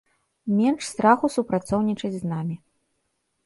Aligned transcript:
Менш 0.61 0.87
страху 0.93 1.29
супрацоўнічаць 1.35 2.13
з 2.19 2.23
намі. 2.33 2.55